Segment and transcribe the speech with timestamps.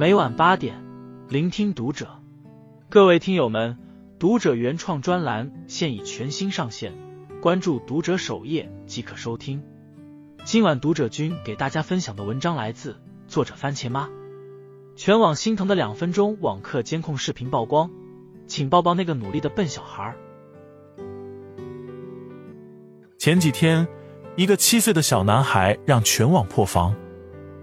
[0.00, 0.82] 每晚八点，
[1.28, 2.08] 聆听读者。
[2.88, 3.76] 各位听友们，
[4.18, 6.94] 读者原创专栏现已全新上线，
[7.42, 9.62] 关注读者首页即可收听。
[10.42, 12.96] 今晚读者君给大家分享的文章来自
[13.28, 14.08] 作者番茄妈。
[14.96, 17.90] 全网心疼的两分钟网课监控视频曝光，
[18.46, 20.16] 请抱抱那个努力的笨小孩。
[23.18, 23.86] 前几天，
[24.34, 26.96] 一个七岁的小男孩让全网破防，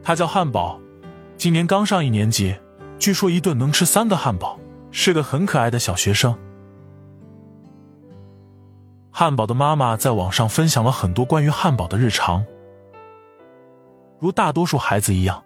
[0.03, 0.79] 他叫汉堡。
[1.37, 2.55] 今年刚上一年级，
[2.97, 4.59] 据说一顿能吃三个汉堡，
[4.89, 6.35] 是个很可爱的小学生。
[9.11, 12.43] 汉堡的妈妈在网上分享了很多关于汉堡的日常，
[14.19, 15.43] 如大多数孩子一样，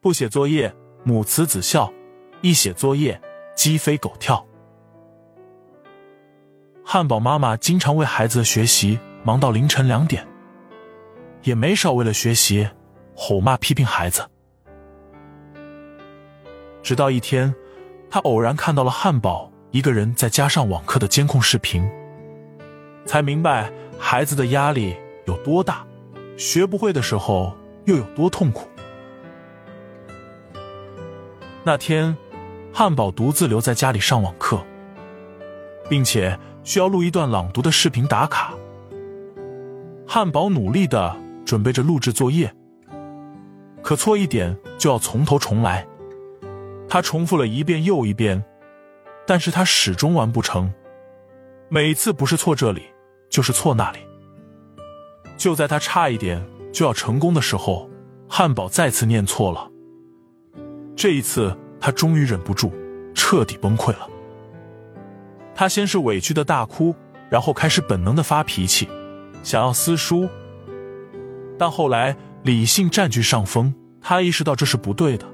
[0.00, 0.72] 不写作业
[1.02, 1.92] 母慈子孝，
[2.40, 3.20] 一写作业
[3.56, 4.46] 鸡飞狗跳。
[6.84, 10.24] 汉堡妈妈经常为孩子的学习忙到凌晨两点，
[11.42, 12.68] 也没少为了学习
[13.16, 14.28] 吼骂批评孩子。
[16.82, 17.54] 直到一天，
[18.10, 21.88] 他偶然看到了汉堡一个人在家上网课的监控视频，
[23.04, 25.86] 才明白孩子的压力有多大，
[26.36, 28.68] 学不会的时候又有多痛苦。
[31.64, 32.16] 那天，
[32.72, 34.60] 汉堡独自留在家里上网课，
[35.88, 38.54] 并且需要录一段朗读的视频打卡。
[40.06, 42.52] 汉堡努力的准备着录制作业，
[43.82, 45.86] 可错一点就要从头重来。
[46.92, 48.44] 他重复了一遍又一遍，
[49.26, 50.70] 但是他始终完不成。
[51.70, 52.82] 每次不是错这里，
[53.30, 54.00] 就是错那里。
[55.38, 57.88] 就在他差一点就要成功的时候，
[58.28, 59.70] 汉堡再次念错了。
[60.94, 62.70] 这一次，他终于忍不住，
[63.14, 64.06] 彻底崩溃了。
[65.54, 66.94] 他先是委屈的大哭，
[67.30, 68.86] 然后开始本能的发脾气，
[69.42, 70.28] 想要撕书。
[71.58, 75.26] 但后来理性占据上风，他意识到这是不对的。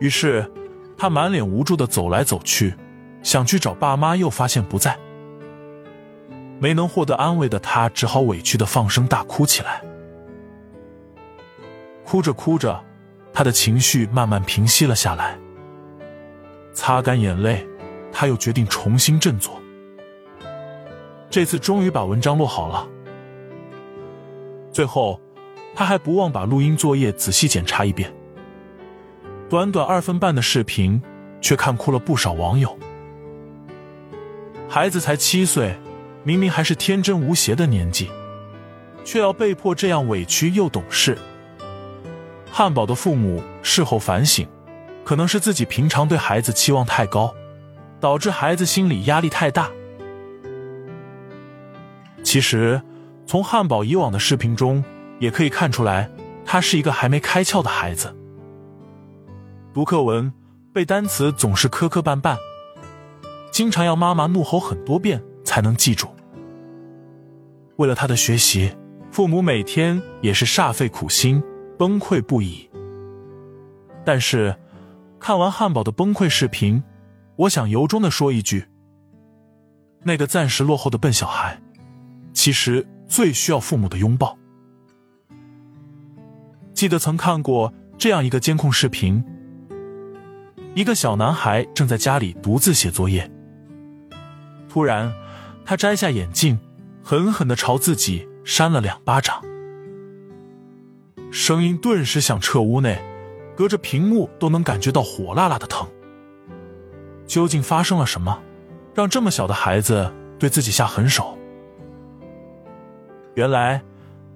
[0.00, 0.50] 于是，
[0.96, 2.74] 他满脸无助的走来走去，
[3.22, 4.98] 想去找爸妈，又发现不在。
[6.60, 9.82] 没能获得安慰的他，只好委屈的放声大哭起来。
[12.04, 12.82] 哭着哭着，
[13.32, 15.38] 他的情绪慢慢平息了下来。
[16.72, 17.66] 擦干眼泪，
[18.12, 19.60] 他又决定重新振作。
[21.30, 22.88] 这次终于把文章录好了。
[24.70, 25.20] 最后，
[25.74, 28.12] 他还不忘把录音作业仔细检查一遍。
[29.54, 31.00] 短短二分半的视频，
[31.40, 32.76] 却看哭了不少网友。
[34.68, 35.76] 孩子才七岁，
[36.24, 38.10] 明明还是天真无邪的年纪，
[39.04, 41.16] 却要被迫这样委屈又懂事。
[42.50, 44.44] 汉堡的父母事后反省，
[45.04, 47.32] 可能是自己平常对孩子期望太高，
[48.00, 49.70] 导致孩子心理压力太大。
[52.24, 52.82] 其实，
[53.24, 54.82] 从汉堡以往的视频中，
[55.20, 56.10] 也可以看出来，
[56.44, 58.12] 他是一个还没开窍的孩子。
[59.74, 60.32] 读课文、
[60.72, 62.38] 背单词总是磕磕绊绊，
[63.50, 66.06] 经常要妈妈怒吼很多遍才能记住。
[67.74, 68.72] 为了他的学习，
[69.10, 71.42] 父母每天也是煞费苦心，
[71.76, 72.70] 崩溃不已。
[74.04, 74.54] 但是，
[75.18, 76.80] 看完汉堡的崩溃视频，
[77.34, 78.68] 我想由衷的说一句：
[80.04, 81.60] 那个暂时落后的笨小孩，
[82.32, 84.38] 其实最需要父母的拥抱。
[86.72, 89.24] 记得曾看过这样一个监控视频。
[90.74, 93.30] 一个小男孩正在家里独自写作业，
[94.68, 95.12] 突然，
[95.64, 96.58] 他摘下眼镜，
[97.00, 99.40] 狠狠的朝自己扇了两巴掌，
[101.30, 103.00] 声音顿时响彻屋内，
[103.56, 105.86] 隔着屏幕都能感觉到火辣辣的疼。
[107.24, 108.42] 究竟发生了什么，
[108.94, 111.38] 让这么小的孩子对自己下狠手？
[113.34, 113.80] 原来，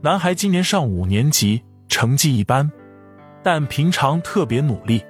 [0.02, 2.70] 男孩今年上五年级，成绩一般，
[3.42, 5.02] 但平常特别努力。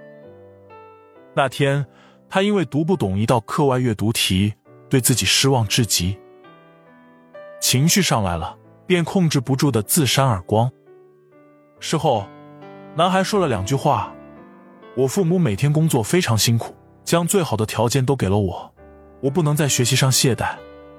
[1.38, 1.86] 那天，
[2.28, 4.54] 他因为读不懂一道课外阅读题，
[4.90, 6.18] 对自己失望至极，
[7.60, 8.56] 情绪上来了，
[8.88, 10.68] 便控制不住的自扇耳光。
[11.78, 12.26] 事后，
[12.96, 14.12] 男孩说了两句话
[14.98, 16.74] ：“我父母每天工作非常辛苦，
[17.04, 18.74] 将最好的条件都给了我，
[19.20, 20.56] 我不能在学习上懈怠，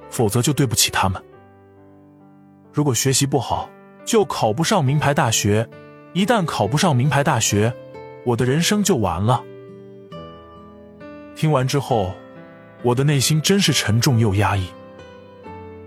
[0.09, 1.21] 否则就对不起他们。
[2.71, 3.69] 如果学习不好，
[4.05, 5.67] 就考不上名牌大学，
[6.13, 7.73] 一旦考不上名牌大学，
[8.25, 9.43] 我的人生就完了。”
[11.39, 12.13] 听完之后，
[12.83, 14.67] 我的内心真是沉重又压抑。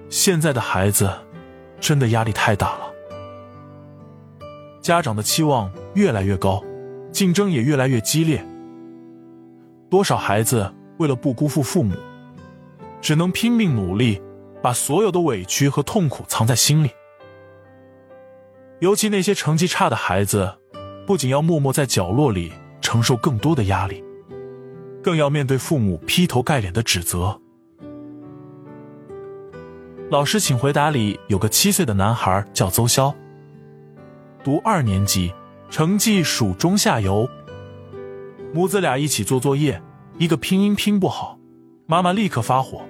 [0.08, 1.12] 现在的孩子
[1.78, 2.90] 真的压力太大了，
[4.81, 6.64] 家长的期望越来越高，
[7.12, 8.43] 竞争也越来越激烈。
[9.90, 11.94] 多少孩子为了不辜负父母，
[13.02, 14.22] 只能拼命努力，
[14.62, 16.88] 把所有的委屈和痛苦藏在心里。
[18.81, 20.55] 尤其那些成绩差的孩子，
[21.06, 22.50] 不仅要默默在角落里
[22.81, 24.02] 承受更多的压力，
[25.02, 27.40] 更要面对父母劈头盖脸的指责。
[30.10, 33.14] 老师，请回答里有个七岁的男孩叫邹潇，
[34.44, 35.32] 读二年级，
[35.70, 37.28] 成绩属中下游。
[38.52, 39.82] 母子俩一起做作业，
[40.19, 41.38] 一个拼音拼不好，
[41.87, 42.82] 妈妈立刻发火：“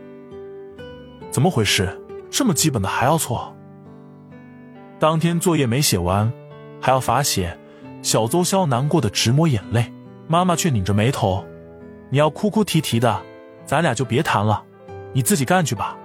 [1.30, 1.96] 怎么回事？
[2.28, 3.54] 这么基本的还要错？”
[4.98, 6.32] 当天作业没写完，
[6.80, 7.56] 还要罚写。
[8.02, 9.92] 小邹潇难过的直抹眼泪，
[10.26, 11.44] 妈妈却拧着眉头
[12.12, 13.22] ：“你要哭哭啼啼的，
[13.64, 14.62] 咱俩就别谈了，
[15.14, 15.96] 你自己干去吧。”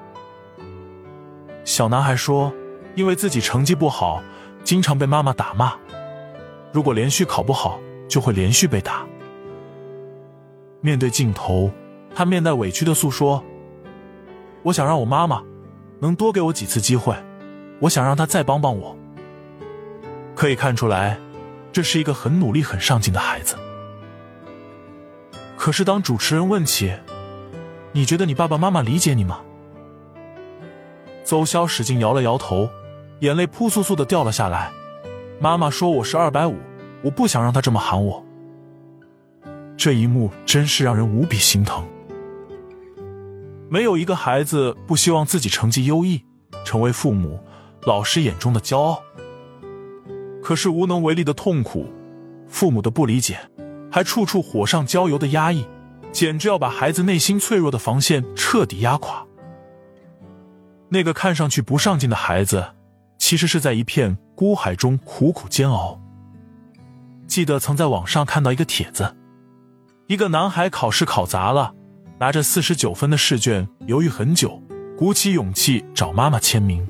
[1.66, 2.54] 小男孩说
[2.96, 4.24] ：“因为自己成绩不好，
[4.64, 5.74] 经常被妈妈打骂。
[6.72, 7.78] 如果连续考不好，
[8.08, 9.06] 就会连续被打。”
[10.80, 11.70] 面对镜头，
[12.16, 13.44] 他面带委屈的诉说
[14.64, 15.44] ：“我想让我妈妈
[16.00, 17.14] 能多给我几次机会，
[17.82, 18.98] 我想让她再帮帮我。”
[20.34, 21.20] 可以看出来，
[21.74, 23.58] 这是一个很努力、很上进的孩子。
[25.58, 26.94] 可是当主持人问起
[27.92, 29.42] ：“你觉得你爸爸妈妈理解你吗？”
[31.26, 32.70] 邹潇使劲摇了摇头，
[33.20, 34.72] 眼泪扑簌簌的掉了下来。
[35.42, 36.56] 妈妈说：“我是二百五，
[37.02, 38.24] 我不想让他这么喊我。”
[39.76, 41.86] 这一幕真是让人无比心疼。
[43.70, 46.24] 没有一个孩子不希望自己成绩优异，
[46.64, 47.40] 成为父母、
[47.84, 49.04] 老师眼中的骄傲。
[50.42, 51.88] 可是无能为力的痛苦，
[52.48, 53.38] 父母的不理解，
[53.98, 55.66] 还处处火上浇油的压抑，
[56.12, 59.26] 简直要把孩子内心脆弱的防线彻底压垮。
[60.90, 62.76] 那个看上去不上进的孩子，
[63.18, 66.00] 其实是在一片孤海中苦苦煎熬。
[67.26, 69.18] 记得曾在网上看到一个帖子，
[70.06, 71.74] 一个男孩考试考砸了，
[72.20, 74.62] 拿着四十九分的试卷，犹豫很久，
[74.96, 76.88] 鼓起勇气找妈妈签名。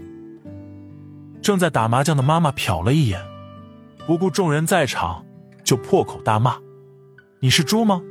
[1.42, 3.21] 正在打麻将的妈妈瞟了一眼，
[4.06, 5.24] 不顾众人在场，
[5.63, 6.57] 就破口大骂
[7.39, 8.01] ：“你是猪吗？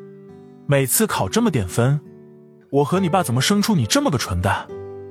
[0.66, 2.00] 每次考这么点分，
[2.70, 4.66] 我和你爸怎么生出你这么个蠢蛋？”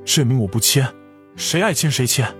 [0.06, 0.88] 这名我不签，
[1.36, 2.34] 谁爱签谁签。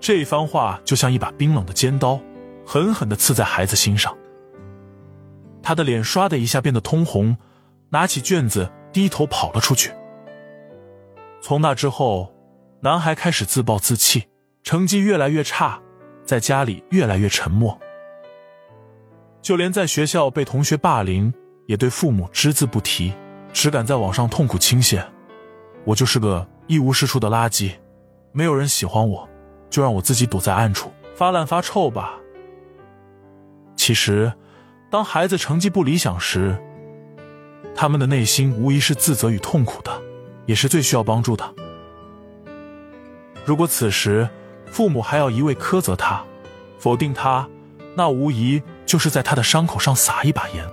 [0.00, 2.20] 这一番话就像一把冰冷的尖刀，
[2.66, 4.14] 狠狠的刺在孩子心上。
[5.62, 7.36] 他的脸唰的一下变得通红，
[7.90, 9.92] 拿起卷子低头跑了出去。
[11.40, 12.34] 从那之后，
[12.80, 14.24] 男孩开始自暴自弃，
[14.62, 15.80] 成绩越来越差，
[16.24, 17.78] 在家里越来越沉默，
[19.48, 21.32] 就连在学校被同学霸凌，
[21.64, 23.14] 也对父母只字不提，
[23.50, 25.02] 只敢在网上痛苦倾泻。
[25.86, 27.72] 我就是个一无是处的垃圾，
[28.30, 29.26] 没有人喜欢我，
[29.70, 32.16] 就让我自己躲在暗处发烂发臭吧。
[33.74, 34.30] 其实，
[34.90, 36.54] 当孩子成绩不理想时，
[37.74, 39.90] 他们的内心无疑是自责与痛苦的，
[40.44, 41.54] 也是最需要帮助的。
[43.46, 44.28] 如果此时
[44.66, 46.22] 父母还要一味苛责他、
[46.78, 47.48] 否定他，
[47.94, 50.66] 那无疑就是在他的伤口上撒一把盐，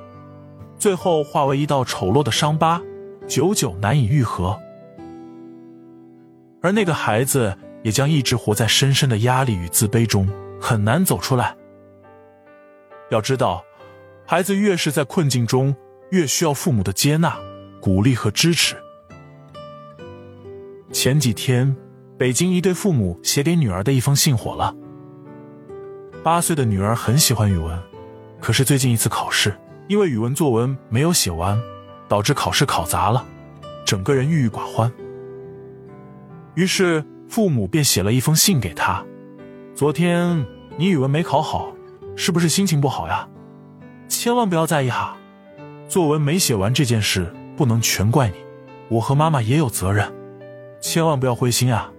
[0.79, 2.81] 最后化为一道丑陋的伤疤，
[3.27, 4.57] 久久难以愈合。
[6.61, 10.29] 而那个孩子也将一直活在深深的压力与自卑中，
[10.61, 11.53] 很难走出来。
[13.11, 13.61] 要知道，
[14.25, 15.75] 孩子越是在困境中，
[16.11, 17.37] 越需要父母的接纳、
[17.81, 18.77] 鼓励和支持。
[20.93, 21.75] 前几天，
[22.17, 24.73] 北京一对父母写给女儿的一封信火了。
[26.23, 27.77] 八岁的女儿很喜欢语文，
[28.45, 31.59] 可是最近一次考试，因为语文作文没有写完，
[32.07, 33.25] 导致考试考砸了，
[33.83, 34.91] 整个人郁郁寡欢。
[36.53, 39.03] 于是父母便写了一封信给他。
[39.73, 40.45] 昨天
[40.77, 41.73] 你语文没考好，
[42.15, 43.27] 是不是心情不好呀？
[44.07, 45.17] 千万不要在意哈，
[45.89, 48.35] 作文没写完这件事不能全怪你，
[48.89, 50.07] 我和妈妈也有责任。
[50.79, 51.91] 千万不要灰心啊，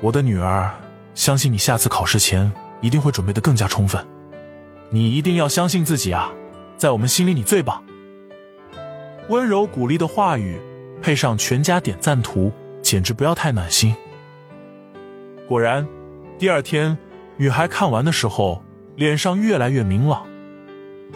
[0.00, 0.70] 我的女儿，
[1.16, 4.00] 相信你下次考试前一定会准备的更加充分。
[4.94, 6.32] 你一定要相信自己啊，
[6.76, 7.82] 在我们心里你最棒。
[9.28, 10.56] 温柔鼓励的话语，
[11.02, 12.52] 配上全家点赞图。
[12.80, 13.96] 简直不要太暖心。
[15.48, 15.88] 果然，
[16.38, 16.96] 第二天，
[17.38, 18.62] 女孩看完的时候，
[18.94, 20.24] 脸上越来越明朗，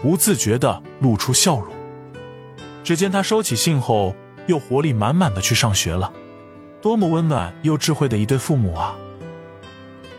[0.02, 1.68] 不自觉的露出笑容。
[2.82, 4.16] 只见她收起信后，
[4.46, 6.12] 又活力满满的去上学了。
[6.80, 8.96] 多么温暖又智慧的一对父母啊！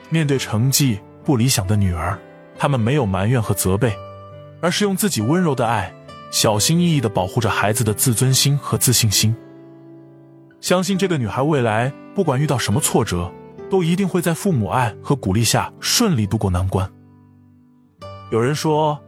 [0.10, 2.18] 面对成绩不理想的女儿，
[2.60, 3.98] 他们没有埋怨和责备，
[4.62, 5.94] 而是用自己温柔的爱，
[6.30, 9.34] 小心翼翼的保护着孩子的自尊心和自信心。
[10.60, 13.32] 相信这个女孩未来不管遇到什么挫折，
[13.70, 16.92] 都一定会在父母爱和鼓励下顺利度过难关。
[18.30, 19.00] 有人说，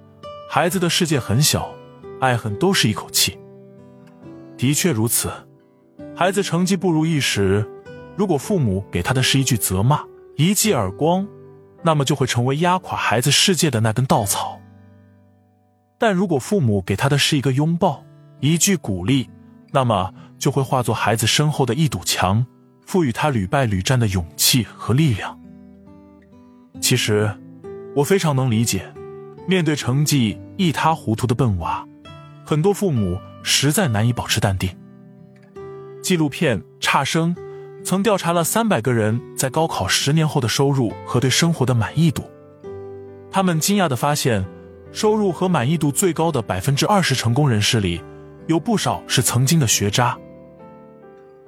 [0.50, 1.70] 孩子的世界很小，
[2.22, 3.38] 爱恨都是一口气。
[4.56, 5.30] 的确如此，
[6.16, 7.70] 孩子成绩不如意时，
[8.16, 10.02] 如果父母给他的是一句责骂、
[10.38, 11.28] 一记耳光，
[11.84, 14.60] 那么就会成为压垮孩子世界的那根稻草。
[15.98, 18.04] 但如果父母给他的是一个拥抱，
[18.40, 19.30] 一句鼓励，
[19.72, 22.46] 那么就会化作孩子身后的一堵墙，
[22.86, 25.40] 赋予他屡败屡战的勇气和力量。
[26.80, 27.32] 其实，
[27.96, 28.92] 我非常能理解，
[29.48, 31.88] 面对成绩一塌糊涂的笨娃，
[32.44, 34.76] 很多父母实在难以保持淡定。
[36.02, 37.36] 纪录片《差生》
[37.84, 42.24] 曾调查了三百个人在高考十年后的收入和对生活的满意度，
[43.32, 44.46] 他们惊讶的发现，
[44.92, 48.02] 收入和满意度最高的百分之二十成功人士里，
[48.48, 50.18] 有不少是曾经的学渣。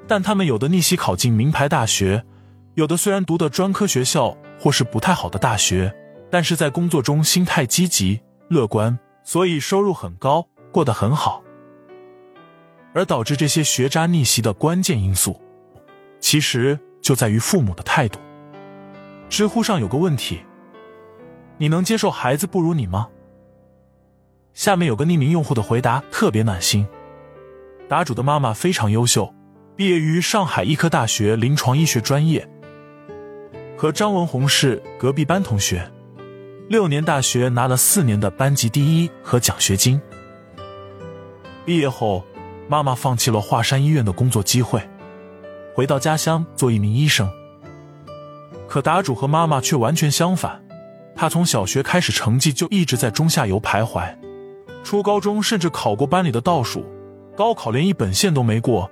[0.08, 2.24] 但他们有的逆袭考进名牌大学，
[2.74, 5.94] 有的虽然读的专科学校或是不太好的大学，
[6.32, 11.42] 但是在工作中心态积极乐观，所以收入很高，过得很好。
[12.94, 15.40] 而导致这些学渣逆袭的关键因素，
[16.24, 18.18] 其实就在于父母的态度。
[19.28, 20.40] 知乎上有个问题：
[21.58, 23.10] 你能接受孩子不如你吗？
[24.54, 26.88] 下面有个匿名用户的回答特别暖心。
[27.90, 29.34] 答主的妈妈非常优秀，
[29.76, 32.48] 毕业于上海医科大学临床医学专业，
[33.76, 35.92] 和张文宏是隔壁班同学，
[36.70, 40.02] 六年大学拿了四年的班级第一和奖学金。
[41.66, 42.24] 毕业后，
[42.70, 44.82] 妈妈放弃了华山医院的工作机会，
[45.76, 47.30] 回到家乡做一名医生。
[48.68, 50.64] 可答主和妈妈却完全相反，
[51.16, 54.16] 他从小学开始成绩就一直在中下游徘徊。
[54.84, 56.86] 初高中甚至考过班里的倒数，
[57.38, 58.90] 高考连一本线都没过，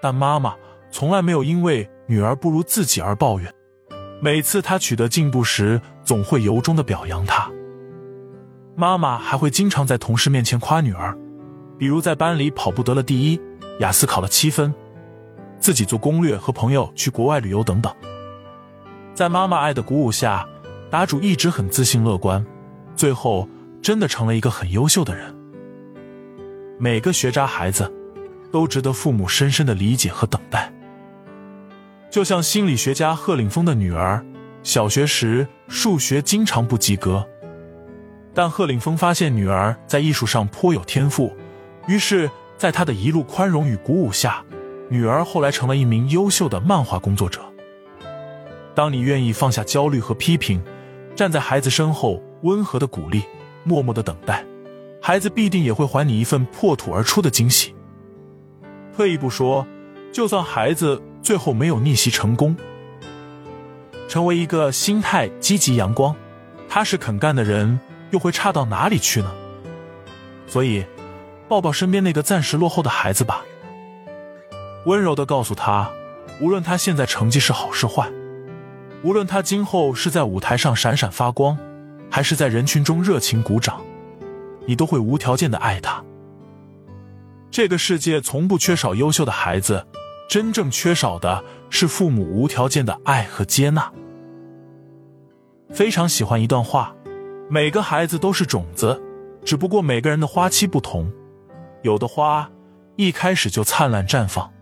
[0.00, 0.54] 但妈妈
[0.90, 3.52] 从来没有因为女儿不如自己而抱怨。
[4.20, 7.50] 每次她取得进步时，总会由衷的表扬她。
[8.74, 11.16] 妈妈还会经常在同事面前夸女儿，
[11.78, 13.40] 比如在班里跑步得了第一，
[13.80, 14.74] 雅思考了七分，
[15.62, 17.90] 自己做攻略和朋友去国外旅游等等。
[19.14, 20.46] 在妈妈爱的鼓舞下，
[20.90, 22.44] 答主一直很自信乐观，
[22.94, 23.48] 最后。
[23.82, 25.34] 真的成了一个很优秀的人。
[26.78, 27.92] 每个学渣孩子
[28.52, 30.72] 都值得父母深深的理解和等待。
[32.08, 34.24] 就像心理学家贺岭峰的女儿，
[34.62, 37.26] 小学时数学经常不及格，
[38.32, 41.36] 但贺岭峰发现女儿在艺术上颇有天赋，
[41.88, 44.44] 于是在他的一路宽容与鼓舞下，
[44.92, 47.40] 女儿后来成了一名优秀的漫画工作者。
[48.74, 50.62] 当你愿意放下焦虑和批评，
[51.16, 53.22] 站在孩子身后温和的鼓励。
[53.64, 54.44] 默默的等待，
[55.00, 57.72] 孩子必定也会还你一份破土而出的惊喜。
[58.92, 59.64] 退一步说，
[60.12, 62.56] 就算孩子最后没有逆袭成功，
[64.08, 66.12] 成为一个心态积极、阳光、
[66.68, 67.78] 踏实肯干的人，
[68.10, 69.32] 又会差到哪里去呢？
[70.48, 70.84] 所以，
[71.48, 73.44] 抱抱身边那个暂时落后的孩子吧，
[74.86, 75.90] 温柔的告诉他，
[76.40, 78.10] 无论他现在成绩是好是坏，
[79.02, 81.58] 无论他今后是在舞台上闪闪发光。
[82.14, 83.80] 还是在人群中热情鼓掌，
[84.66, 86.04] 你都会无条件的爱他。
[87.50, 89.86] 这个世界从不缺少优秀的孩子，
[90.28, 93.90] 真正缺少的是父母无条件的爱和接纳。
[95.70, 96.94] 非常喜欢一段话：
[97.48, 99.02] 每个孩子都是种子，
[99.42, 101.10] 只不过每个人的花期不同。
[101.80, 102.50] 有的花
[102.96, 104.52] 一开始就灿烂绽放，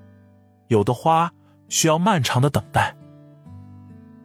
[0.71, 1.31] 有的花
[1.69, 2.97] 需要漫长的等待。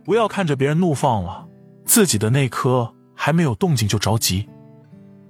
[0.04, 1.48] 不要看着别人怒放了，
[1.84, 2.94] 自己的那颗。
[3.18, 4.46] 还没有动静就着急，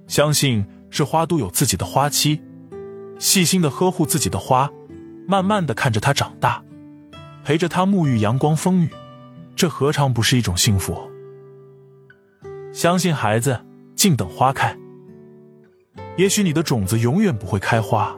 [0.08, 2.42] 相信是花都有自己的花期，
[3.16, 4.68] 细心的呵护自己的花，
[5.28, 6.64] 慢慢的看着它长大，
[7.44, 8.90] 陪着它沐浴阳光风雨，
[9.54, 11.08] 这何尝不是一种幸福？
[12.72, 14.76] 相信孩子，静等花开。
[16.16, 18.16] 也许你的种子永远不会开花，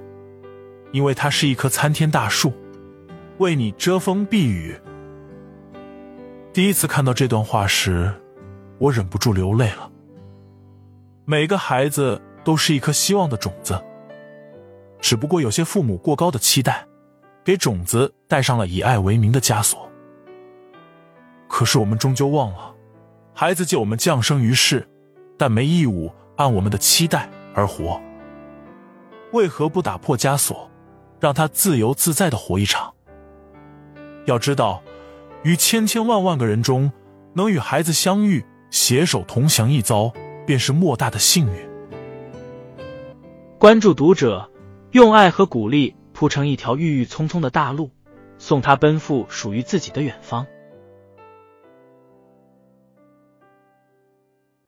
[0.92, 2.54] 因为它是一棵参天大树，
[3.38, 4.78] 为你遮风避雨。
[6.52, 8.12] 第一次看到这段话时。
[8.80, 9.90] 我忍不住流泪了。
[11.24, 13.76] 每个孩子都是一颗希望的种子，
[15.00, 16.86] 只不过有些父母过高的期待，
[17.44, 19.90] 给种子带上了以爱为名的枷锁。
[21.48, 22.72] 可是我们终究忘了，
[23.34, 24.88] 孩子借我们降生于世，
[25.36, 28.00] 但没义务按我们的期待而活。
[29.32, 30.70] 为何不打破枷锁，
[31.18, 32.94] 让他自由自在的活一场？
[34.28, 34.82] 要知道，
[35.42, 36.92] 于千千万万个人中，
[37.34, 38.44] 能与孩子相遇。
[38.70, 40.12] 携手同享一遭，
[40.46, 41.68] 便是莫大的幸运。
[43.58, 44.50] 关注读者，
[44.90, 47.90] 用爱和鼓励铺成一条郁郁葱葱的大路，
[48.36, 50.46] 送他奔赴属于自己的远方。